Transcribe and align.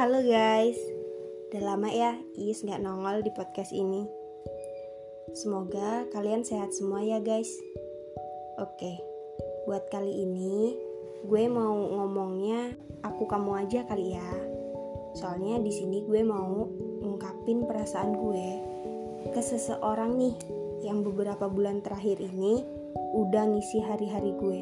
Halo 0.00 0.24
guys, 0.24 0.80
udah 1.52 1.60
lama 1.60 1.92
ya 1.92 2.16
Is 2.32 2.64
nggak 2.64 2.80
nongol 2.80 3.20
di 3.20 3.28
podcast 3.36 3.68
ini. 3.68 4.08
Semoga 5.36 6.08
kalian 6.08 6.40
sehat 6.40 6.72
semua 6.72 7.04
ya 7.04 7.20
guys. 7.20 7.52
Oke, 8.56 8.96
buat 9.68 9.92
kali 9.92 10.24
ini 10.24 10.72
gue 11.28 11.44
mau 11.52 11.76
ngomongnya 11.76 12.72
aku 13.04 13.28
kamu 13.28 13.60
aja 13.60 13.84
kali 13.84 14.16
ya. 14.16 14.24
Soalnya 15.20 15.60
di 15.60 15.68
sini 15.68 16.00
gue 16.08 16.24
mau 16.24 16.64
ngungkapin 17.04 17.68
perasaan 17.68 18.16
gue 18.16 18.48
ke 19.36 19.40
seseorang 19.44 20.16
nih 20.16 20.36
yang 20.80 21.04
beberapa 21.04 21.44
bulan 21.44 21.84
terakhir 21.84 22.24
ini 22.24 22.64
udah 22.96 23.52
ngisi 23.52 23.84
hari-hari 23.84 24.32
gue. 24.32 24.60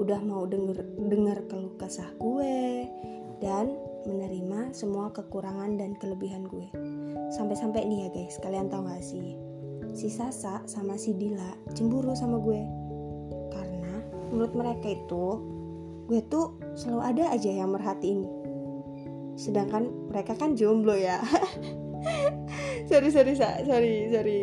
Udah 0.00 0.24
mau 0.24 0.48
denger 0.48 0.88
denger 1.04 1.52
keluh 1.52 1.76
kesah 1.76 2.08
gue 2.16 2.88
dan 3.44 3.76
menerima 4.04 4.74
semua 4.74 5.10
kekurangan 5.14 5.78
dan 5.78 5.94
kelebihan 5.96 6.46
gue. 6.46 6.66
Sampai-sampai 7.34 7.86
nih 7.86 8.06
ya 8.06 8.08
guys, 8.10 8.36
kalian 8.42 8.68
tahu 8.68 8.86
gak 8.88 9.04
sih? 9.04 9.38
Si 9.92 10.08
Sasa 10.08 10.64
sama 10.64 10.96
si 10.96 11.14
Dila 11.14 11.52
cemburu 11.76 12.16
sama 12.16 12.40
gue. 12.40 12.62
Karena 13.52 14.02
menurut 14.32 14.54
mereka 14.56 14.86
itu, 14.92 15.24
gue 16.08 16.20
tuh 16.26 16.56
selalu 16.74 17.02
ada 17.02 17.24
aja 17.36 17.50
yang 17.50 17.70
merhatiin. 17.74 18.24
Sedangkan 19.36 19.88
mereka 20.10 20.36
kan 20.36 20.58
jomblo 20.58 20.96
ya. 20.96 21.20
sorry, 22.90 23.10
sorry, 23.12 23.34
sorry, 23.38 23.94
sorry, 24.10 24.36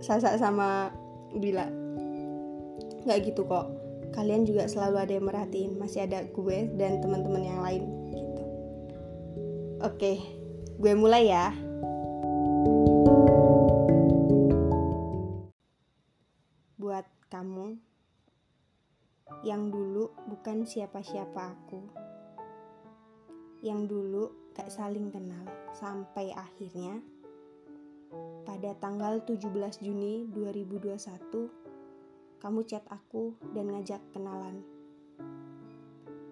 Sasa 0.00 0.38
sama 0.38 0.92
Dila. 1.36 1.68
Gak 3.04 3.26
gitu 3.26 3.44
kok. 3.44 3.70
Kalian 4.12 4.44
juga 4.44 4.68
selalu 4.68 4.96
ada 5.08 5.12
yang 5.16 5.26
merhatiin. 5.26 5.80
Masih 5.80 6.04
ada 6.04 6.22
gue 6.28 6.58
dan 6.76 7.00
teman-teman 7.00 7.42
yang 7.42 7.64
lain 7.64 8.01
Oke, 9.82 10.14
gue 10.78 10.94
mulai 10.94 11.26
ya. 11.26 11.50
Buat 16.78 17.02
kamu 17.26 17.82
yang 19.42 19.74
dulu 19.74 20.14
bukan 20.30 20.62
siapa-siapa 20.62 21.34
aku, 21.50 21.82
yang 23.66 23.90
dulu 23.90 24.54
gak 24.54 24.70
saling 24.70 25.10
kenal 25.10 25.50
sampai 25.74 26.30
akhirnya 26.30 27.02
pada 28.46 28.78
tanggal 28.78 29.18
17 29.26 29.50
Juni 29.82 30.30
2021 30.30 30.94
kamu 32.38 32.60
chat 32.70 32.86
aku 32.86 33.34
dan 33.50 33.66
ngajak 33.66 33.98
kenalan. 34.14 34.62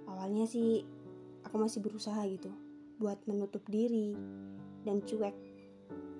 Awalnya 0.06 0.46
sih 0.46 0.86
aku 1.42 1.58
masih 1.58 1.82
berusaha 1.82 2.22
gitu 2.30 2.69
buat 3.00 3.16
menutup 3.24 3.64
diri 3.72 4.12
dan 4.84 5.00
cuek. 5.00 5.32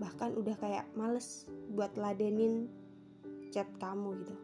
Bahkan 0.01 0.33
udah 0.41 0.57
kayak 0.57 0.89
males 0.97 1.45
buat 1.77 1.93
ladenin 2.01 2.73
chat 3.53 3.69
kamu 3.77 4.25
gitu. 4.25 4.37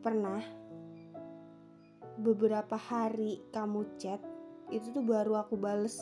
Pernah 0.00 0.40
beberapa 2.22 2.78
hari 2.78 3.42
kamu 3.50 3.98
chat 3.98 4.22
itu 4.70 4.94
tuh 4.94 5.02
baru 5.02 5.42
aku 5.42 5.58
bales. 5.58 5.98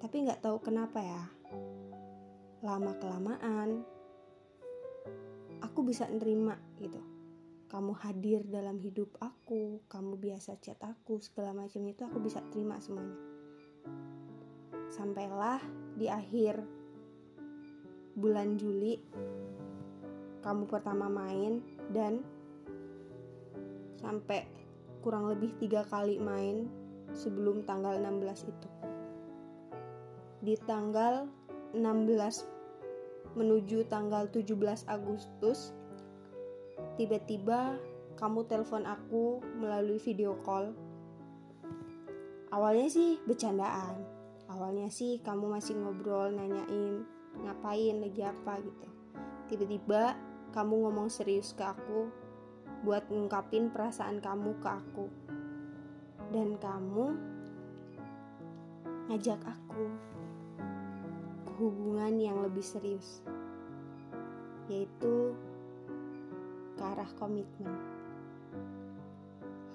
Tapi 0.00 0.24
nggak 0.24 0.40
tahu 0.40 0.56
kenapa 0.64 0.98
ya. 1.04 1.22
Lama 2.64 2.96
kelamaan 2.96 3.84
aku 5.60 5.84
bisa 5.84 6.08
nerima 6.08 6.56
gitu 6.80 7.11
kamu 7.72 7.96
hadir 8.04 8.44
dalam 8.44 8.76
hidup 8.84 9.16
aku, 9.16 9.80
kamu 9.88 10.20
biasa 10.20 10.60
chat 10.60 10.76
aku, 10.84 11.24
segala 11.24 11.56
macam 11.56 11.80
itu 11.88 12.04
aku 12.04 12.20
bisa 12.20 12.44
terima 12.52 12.76
semuanya. 12.76 13.16
Sampailah 14.92 15.56
di 15.96 16.04
akhir 16.04 16.60
bulan 18.12 18.60
Juli, 18.60 19.00
kamu 20.44 20.68
pertama 20.68 21.08
main 21.08 21.64
dan 21.96 22.20
sampai 24.04 24.44
kurang 25.00 25.32
lebih 25.32 25.56
tiga 25.56 25.88
kali 25.88 26.20
main 26.20 26.68
sebelum 27.16 27.64
tanggal 27.64 27.96
16 27.96 28.52
itu. 28.52 28.68
Di 30.44 30.60
tanggal 30.68 31.24
16 31.72 31.80
menuju 33.32 33.88
tanggal 33.88 34.28
17 34.28 34.84
Agustus 34.92 35.72
tiba-tiba 36.96 37.80
kamu 38.22 38.46
telepon 38.46 38.86
aku 38.86 39.42
melalui 39.58 39.98
video 39.98 40.38
call. 40.46 40.70
Awalnya 42.52 42.86
sih 42.92 43.18
bercandaan. 43.24 44.04
Awalnya 44.52 44.92
sih 44.92 45.18
kamu 45.24 45.48
masih 45.48 45.80
ngobrol 45.80 46.30
nanyain 46.30 47.02
ngapain 47.40 47.96
lagi 47.98 48.22
apa 48.22 48.60
gitu. 48.60 48.88
Tiba-tiba 49.48 50.14
kamu 50.52 50.86
ngomong 50.86 51.08
serius 51.08 51.56
ke 51.56 51.64
aku 51.64 52.12
buat 52.84 53.08
ngungkapin 53.08 53.72
perasaan 53.72 54.20
kamu 54.20 54.54
ke 54.60 54.68
aku. 54.68 55.06
Dan 56.30 56.60
kamu 56.60 57.16
ngajak 59.08 59.40
aku 59.40 59.84
ke 61.48 61.52
hubungan 61.56 62.20
yang 62.20 62.38
lebih 62.44 62.62
serius. 62.62 63.24
Yaitu 64.68 65.32
ke 66.82 66.84
arah 66.90 67.10
komitmen. 67.14 67.70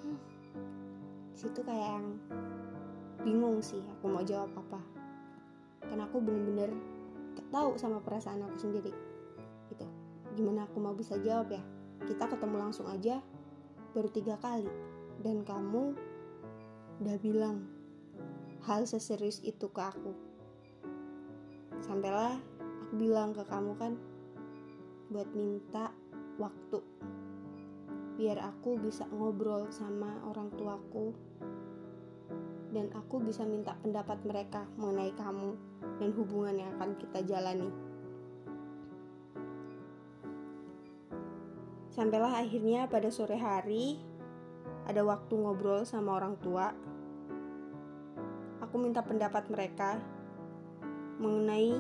Hmm, 0.04 0.20
situ 1.32 1.64
kayak 1.64 1.96
yang 1.96 2.08
bingung 3.24 3.64
sih 3.64 3.80
aku 3.96 4.12
mau 4.12 4.28
jawab 4.28 4.52
apa. 4.60 4.84
Karena 5.88 6.04
aku 6.04 6.20
bener-bener 6.20 6.76
tahu 7.48 7.80
sama 7.80 8.04
perasaan 8.04 8.44
aku 8.44 8.60
sendiri 8.60 8.92
gitu. 9.72 9.88
Gimana 10.36 10.68
aku 10.68 10.84
mau 10.84 10.92
bisa 10.92 11.16
jawab 11.24 11.48
ya? 11.48 11.64
Kita 12.04 12.28
ketemu 12.28 12.56
langsung 12.60 12.92
aja 12.92 13.24
baru 13.96 14.12
tiga 14.12 14.36
kali. 14.44 14.68
Dan 15.24 15.48
kamu 15.48 15.96
udah 17.02 17.18
bilang 17.24 17.64
hal 18.68 18.84
seserius 18.84 19.40
itu 19.48 19.72
ke 19.72 19.80
aku. 19.80 20.12
Sampailah 21.80 22.36
aku 22.36 23.00
bilang 23.00 23.32
ke 23.32 23.48
kamu 23.48 23.72
kan 23.80 23.96
buat 25.08 25.32
minta 25.32 25.96
waktu 26.38 26.80
biar 28.18 28.42
aku 28.42 28.82
bisa 28.82 29.06
ngobrol 29.14 29.70
sama 29.70 30.10
orang 30.26 30.50
tuaku 30.58 31.14
dan 32.74 32.90
aku 32.98 33.22
bisa 33.22 33.46
minta 33.46 33.78
pendapat 33.78 34.18
mereka 34.26 34.66
mengenai 34.76 35.14
kamu 35.14 35.54
dan 36.02 36.10
hubungan 36.18 36.56
yang 36.58 36.70
akan 36.78 36.98
kita 36.98 37.20
jalani. 37.24 37.70
Sampailah 41.94 42.46
akhirnya 42.46 42.86
pada 42.86 43.10
sore 43.10 43.42
hari 43.42 43.98
ada 44.86 45.02
waktu 45.02 45.34
ngobrol 45.34 45.82
sama 45.82 46.22
orang 46.22 46.38
tua. 46.38 46.70
Aku 48.62 48.76
minta 48.78 49.02
pendapat 49.02 49.50
mereka 49.50 49.98
mengenai 51.18 51.74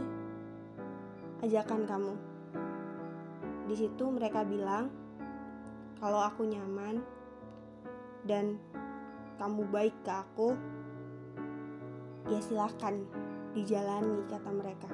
ajakan 1.46 1.86
kamu. 1.86 2.27
Di 3.68 3.76
situ 3.76 4.08
mereka 4.08 4.48
bilang 4.48 4.88
kalau 6.00 6.24
aku 6.24 6.48
nyaman 6.48 7.04
dan 8.24 8.56
kamu 9.38 9.68
baik 9.70 9.96
ke 10.02 10.12
aku, 10.12 10.56
ya 12.32 12.40
silahkan 12.40 13.04
dijalani 13.52 14.24
kata 14.32 14.50
mereka. 14.56 14.90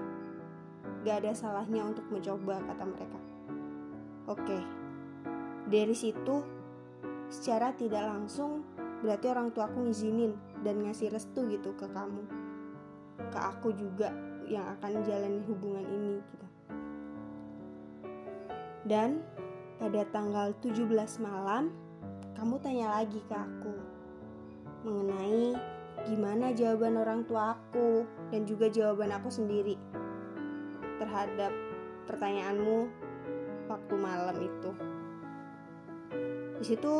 Gak 1.05 1.23
ada 1.23 1.31
salahnya 1.35 1.85
untuk 1.85 2.07
mencoba 2.09 2.63
kata 2.63 2.83
mereka. 2.87 3.19
Oke, 4.23 4.59
dari 5.67 5.95
situ 5.95 6.43
secara 7.27 7.75
tidak 7.75 8.07
langsung 8.07 8.63
berarti 9.03 9.27
orang 9.27 9.51
tua 9.51 9.67
aku 9.67 9.83
ngizinin 9.83 10.31
dan 10.63 10.79
ngasih 10.79 11.11
restu 11.11 11.43
gitu 11.51 11.75
ke 11.75 11.91
kamu, 11.91 12.23
ke 13.19 13.39
aku 13.39 13.75
juga 13.75 14.15
yang 14.47 14.63
akan 14.79 15.03
jalani 15.03 15.43
hubungan 15.43 15.83
ini 15.83 16.23
gitu. 16.23 16.47
Dan 18.83 19.23
pada 19.79 20.03
tanggal 20.11 20.51
17 20.59 20.87
malam, 21.23 21.71
kamu 22.35 22.59
tanya 22.59 22.99
lagi 22.99 23.19
ke 23.23 23.35
aku 23.35 23.75
mengenai 24.83 25.55
gimana 26.03 26.51
jawaban 26.51 26.99
orang 26.99 27.23
tua 27.23 27.55
aku 27.55 28.03
dan 28.27 28.43
juga 28.43 28.67
jawaban 28.67 29.15
aku 29.15 29.31
sendiri 29.31 29.79
terhadap 30.99 31.55
pertanyaanmu 32.03 32.91
waktu 33.71 33.95
malam 33.95 34.35
itu. 34.43 34.71
Di 36.59 36.65
situ 36.75 36.91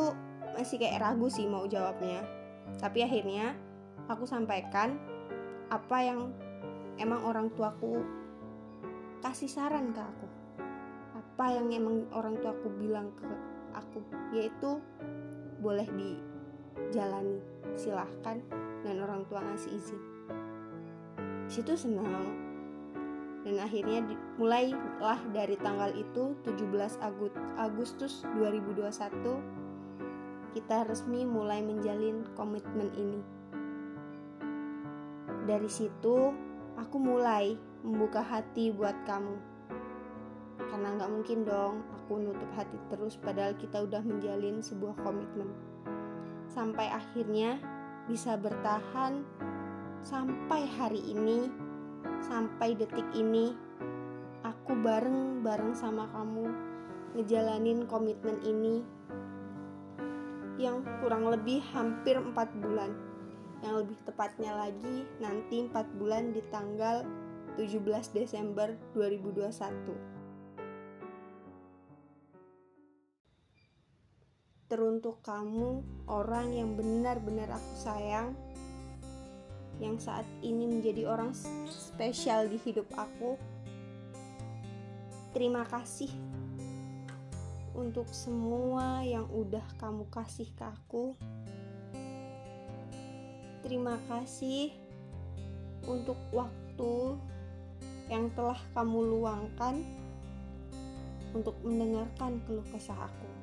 masih 0.56 0.80
kayak 0.80 1.04
ragu 1.04 1.28
sih 1.28 1.44
mau 1.44 1.68
jawabnya. 1.68 2.24
Tapi 2.80 3.04
akhirnya 3.04 3.52
aku 4.08 4.24
sampaikan 4.24 4.96
apa 5.68 5.98
yang 6.00 6.32
emang 6.96 7.20
orang 7.24 7.52
tuaku 7.52 8.00
kasih 9.20 9.48
saran 9.48 9.92
ke 9.92 10.00
aku 10.00 10.43
apa 11.34 11.50
yang 11.50 11.66
emang 11.74 12.06
orang 12.14 12.38
tua 12.38 12.54
aku 12.54 12.70
bilang 12.78 13.10
ke 13.18 13.26
aku? 13.74 13.98
Yaitu 14.30 14.78
boleh 15.58 15.82
di 15.98 16.14
jalani 16.94 17.42
silahkan 17.74 18.38
dan 18.86 19.02
orang 19.02 19.26
tua 19.26 19.42
ngasih 19.42 19.74
izin. 19.74 19.98
Situ 21.50 21.74
senang. 21.74 22.06
Dan 23.42 23.58
akhirnya 23.58 24.06
mulailah 24.38 25.18
dari 25.34 25.58
tanggal 25.58 25.90
itu 25.98 26.38
17 26.46 27.02
Agustus 27.58 28.22
2021 28.38 30.54
kita 30.54 30.86
resmi 30.86 31.26
mulai 31.26 31.66
menjalin 31.66 32.30
komitmen 32.38 32.94
ini. 32.94 33.18
Dari 35.50 35.66
situ 35.66 36.30
aku 36.78 36.96
mulai 37.02 37.58
membuka 37.82 38.22
hati 38.22 38.70
buat 38.70 38.94
kamu 39.02 39.53
karena 40.70 40.88
nggak 40.96 41.10
mungkin 41.12 41.38
dong 41.44 41.84
aku 41.92 42.20
nutup 42.20 42.50
hati 42.56 42.78
terus 42.92 43.16
padahal 43.20 43.52
kita 43.56 43.84
udah 43.84 44.00
menjalin 44.04 44.60
sebuah 44.60 44.96
komitmen. 45.04 45.48
Sampai 46.48 46.88
akhirnya 46.92 47.58
bisa 48.06 48.36
bertahan 48.36 49.24
sampai 50.04 50.68
hari 50.76 51.00
ini 51.00 51.48
sampai 52.20 52.76
detik 52.76 53.08
ini 53.16 53.56
aku 54.44 54.76
bareng-bareng 54.76 55.72
sama 55.72 56.04
kamu 56.12 56.52
ngejalanin 57.16 57.88
komitmen 57.88 58.36
ini 58.44 58.84
yang 60.60 60.84
kurang 61.02 61.26
lebih 61.26 61.64
hampir 61.72 62.20
4 62.20 62.32
bulan. 62.62 62.92
Yang 63.64 63.74
lebih 63.80 63.98
tepatnya 64.04 64.52
lagi 64.52 65.08
nanti 65.18 65.64
4 65.64 65.98
bulan 65.98 66.36
di 66.36 66.44
tanggal 66.52 67.02
17 67.56 68.12
Desember 68.12 68.76
2021 68.92 70.13
teruntuk 74.74 75.22
kamu 75.22 75.86
orang 76.10 76.50
yang 76.50 76.74
benar-benar 76.74 77.46
aku 77.46 77.72
sayang 77.78 78.34
yang 79.78 80.02
saat 80.02 80.26
ini 80.42 80.66
menjadi 80.66 81.06
orang 81.06 81.30
spesial 81.70 82.50
di 82.50 82.58
hidup 82.58 82.90
aku. 82.98 83.38
Terima 85.30 85.62
kasih 85.70 86.10
untuk 87.78 88.10
semua 88.10 89.06
yang 89.06 89.30
udah 89.30 89.62
kamu 89.78 90.10
kasih 90.10 90.50
ke 90.58 90.66
aku. 90.66 91.14
Terima 93.62 93.94
kasih 94.10 94.74
untuk 95.86 96.18
waktu 96.34 97.14
yang 98.10 98.26
telah 98.34 98.58
kamu 98.74 99.06
luangkan 99.06 99.86
untuk 101.30 101.54
mendengarkan 101.62 102.42
keluh 102.42 102.66
kesah 102.74 103.06
aku. 103.06 103.33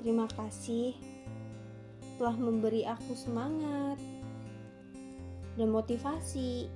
Terima 0.00 0.24
kasih 0.32 0.96
telah 2.16 2.32
memberi 2.32 2.88
aku 2.88 3.12
semangat 3.12 4.00
dan 5.60 5.68
motivasi. 5.68 6.72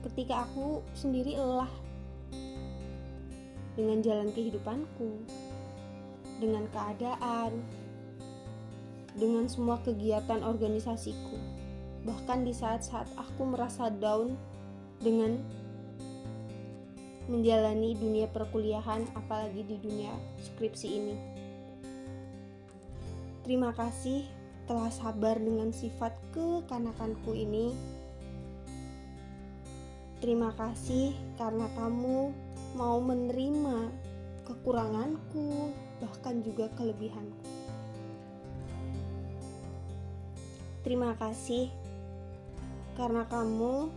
Ketika 0.00 0.48
aku 0.48 0.80
sendiri 0.96 1.36
lelah 1.36 1.68
dengan 3.76 4.00
jalan 4.00 4.32
kehidupanku, 4.32 5.28
dengan 6.40 6.64
keadaan, 6.72 7.60
dengan 9.12 9.44
semua 9.52 9.76
kegiatan 9.84 10.40
organisasiku, 10.40 11.36
bahkan 12.08 12.48
di 12.48 12.56
saat-saat 12.56 13.12
aku 13.20 13.44
merasa 13.44 13.92
down 13.92 14.40
dengan 15.04 15.36
menjalani 17.26 17.98
dunia 17.98 18.30
perkuliahan, 18.30 19.06
apalagi 19.18 19.62
di 19.66 19.76
dunia 19.82 20.14
skripsi 20.42 20.88
ini. 20.88 21.16
Terima 23.46 23.70
kasih 23.74 24.26
telah 24.66 24.90
sabar 24.90 25.38
dengan 25.38 25.70
sifat 25.70 26.14
kekanakanku 26.34 27.30
ini. 27.30 27.70
Terima 30.18 30.50
kasih 30.58 31.14
karena 31.38 31.70
kamu 31.78 32.34
mau 32.74 32.98
menerima 32.98 33.92
kekuranganku, 34.42 35.70
bahkan 36.02 36.42
juga 36.42 36.66
kelebihanku. 36.74 37.46
Terima 40.82 41.18
kasih 41.18 41.70
karena 42.94 43.26
kamu 43.26 43.90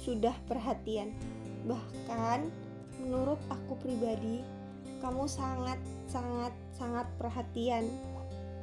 sudah 0.00 0.32
perhatian, 0.48 1.12
bahkan 1.64 2.48
menurut 3.00 3.40
aku 3.48 3.76
pribadi, 3.80 4.44
kamu 5.00 5.24
sangat, 5.24 5.80
sangat, 6.08 6.52
sangat 6.76 7.06
perhatian 7.16 7.88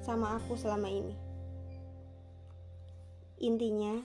sama 0.06 0.38
aku 0.38 0.54
selama 0.54 0.88
ini. 0.88 1.16
Intinya, 3.38 4.02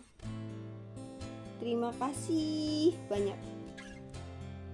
terima 1.57 1.93
kasih 1.97 2.93
banyak 3.09 3.39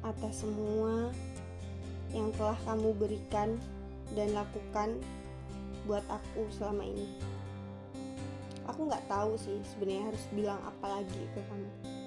atas 0.02 0.46
semua 0.46 1.10
yang 2.14 2.32
telah 2.34 2.56
kamu 2.64 2.96
berikan 2.96 3.58
dan 4.16 4.32
lakukan 4.32 4.96
buat 5.84 6.02
aku 6.08 6.48
selama 6.54 6.86
ini. 6.86 7.06
Aku 8.68 8.88
nggak 8.88 9.04
tahu 9.08 9.36
sih 9.36 9.60
sebenarnya 9.74 10.12
harus 10.12 10.24
bilang 10.32 10.60
apa 10.64 11.00
lagi 11.00 11.22
ke 11.32 11.40
kamu. 11.48 11.97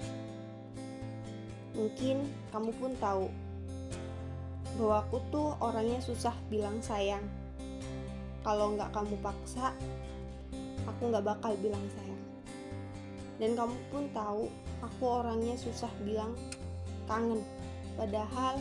Mungkin 1.72 2.28
kamu 2.52 2.70
pun 2.76 2.92
tahu 3.00 3.26
bahwa 4.76 4.96
aku 5.04 5.16
tuh 5.32 5.56
orangnya 5.60 6.00
susah 6.04 6.36
bilang 6.48 6.80
sayang. 6.84 7.24
Kalau 8.42 8.74
nggak 8.76 8.92
kamu 8.92 9.14
paksa 9.22 9.72
aku 10.88 11.02
nggak 11.08 11.24
bakal 11.24 11.52
bilang 11.60 11.82
sayang. 11.96 12.22
Dan 13.40 13.58
kamu 13.58 13.76
pun 13.90 14.04
tahu 14.12 14.46
aku 14.84 15.02
orangnya 15.02 15.56
susah 15.56 15.90
bilang 16.04 16.36
kangen. 17.08 17.40
Padahal 17.96 18.60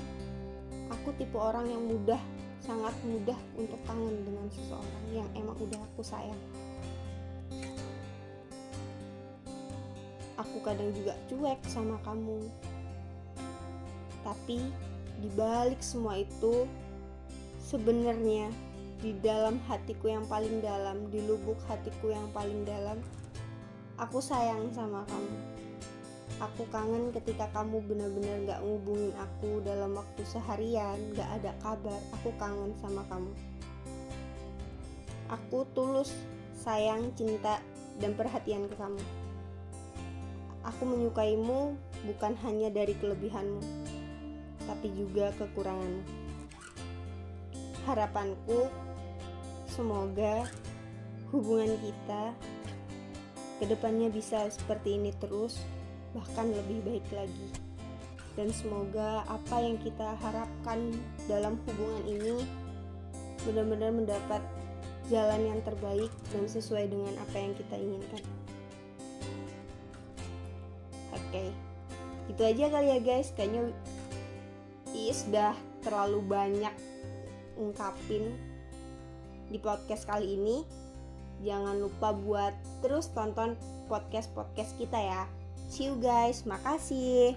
aku 0.91 1.15
tipe 1.15 1.37
orang 1.37 1.67
yang 1.67 1.83
mudah 1.87 2.19
sangat 2.61 2.93
mudah 3.01 3.37
untuk 3.57 3.79
kangen 3.89 4.21
dengan 4.21 4.45
seseorang 4.53 5.05
yang 5.09 5.29
emang 5.33 5.57
udah 5.57 5.81
aku 5.81 6.01
sayang. 6.05 6.41
Aku 10.37 10.57
kadang 10.65 10.89
juga 10.97 11.13
cuek 11.29 11.61
sama 11.69 12.01
kamu 12.01 12.41
tapi 14.31 14.63
dibalik 15.19 15.83
semua 15.83 16.23
itu 16.23 16.63
sebenarnya 17.67 18.47
di 19.03 19.11
dalam 19.19 19.59
hatiku 19.67 20.07
yang 20.07 20.23
paling 20.31 20.63
dalam, 20.63 21.11
di 21.11 21.19
lubuk 21.27 21.59
hatiku 21.67 22.15
yang 22.15 22.31
paling 22.31 22.63
dalam, 22.63 22.95
aku 23.99 24.23
sayang 24.23 24.71
sama 24.71 25.03
kamu. 25.11 25.35
Aku 26.41 26.63
kangen 26.73 27.13
ketika 27.13 27.51
kamu 27.53 27.85
benar-benar 27.85 28.37
gak 28.49 28.61
ngubungin 28.65 29.13
aku 29.19 29.61
dalam 29.61 29.93
waktu 29.93 30.21
seharian, 30.25 30.97
gak 31.13 31.29
ada 31.41 31.51
kabar, 31.61 31.99
aku 32.17 32.33
kangen 32.39 32.71
sama 32.79 33.03
kamu. 33.11 33.33
Aku 35.27 35.67
tulus 35.75 36.13
sayang, 36.61 37.13
cinta, 37.17 37.61
dan 37.97 38.13
perhatian 38.13 38.69
ke 38.69 38.75
kamu. 38.77 39.01
Aku 40.61 40.85
menyukaimu 40.85 41.73
bukan 42.05 42.33
hanya 42.45 42.69
dari 42.69 42.93
kelebihanmu, 42.97 43.61
tapi 44.69 44.93
juga 44.93 45.33
kekuranganmu. 45.37 46.03
Harapanku 47.89 48.69
Semoga 49.71 50.51
hubungan 51.31 51.79
kita 51.79 52.35
ke 53.55 53.71
depannya 53.71 54.11
bisa 54.11 54.51
seperti 54.51 54.99
ini 54.99 55.15
terus, 55.15 55.63
bahkan 56.11 56.51
lebih 56.51 56.83
baik 56.83 57.07
lagi. 57.15 57.49
Dan 58.35 58.51
semoga 58.51 59.23
apa 59.31 59.63
yang 59.63 59.79
kita 59.79 60.19
harapkan 60.19 60.91
dalam 61.31 61.55
hubungan 61.63 62.03
ini 62.03 62.43
benar-benar 63.47 63.95
mendapat 63.95 64.43
jalan 65.07 65.39
yang 65.55 65.59
terbaik 65.63 66.11
dan 66.35 66.51
sesuai 66.51 66.91
dengan 66.91 67.15
apa 67.15 67.35
yang 67.39 67.55
kita 67.55 67.75
inginkan. 67.79 68.23
Oke, 71.15 71.47
itu 72.27 72.41
aja 72.43 72.75
kali 72.75 72.91
ya 72.91 72.99
guys. 72.99 73.31
Kayaknya 73.39 73.71
Is 75.01 75.25
udah 75.33 75.57
terlalu 75.81 76.21
banyak 76.21 76.75
ungkapin 77.57 78.37
di 79.49 79.57
podcast 79.57 80.05
kali 80.05 80.37
ini. 80.37 80.61
Jangan 81.41 81.81
lupa 81.81 82.13
buat 82.13 82.53
terus 82.85 83.09
tonton 83.09 83.57
podcast-podcast 83.89 84.77
kita 84.77 85.01
ya. 85.01 85.25
See 85.73 85.89
you 85.89 85.97
guys, 85.97 86.45
makasih. 86.45 87.33